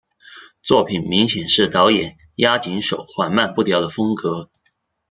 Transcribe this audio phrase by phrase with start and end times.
[0.63, 4.49] 作品明显是导演押井守缓慢步调的风格。